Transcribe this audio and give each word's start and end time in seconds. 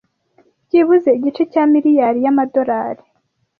byibuze 0.65 1.09
igice 1.17 1.43
cya 1.51 1.63
miliyari 1.73 2.19
y'amadorari 2.25 3.03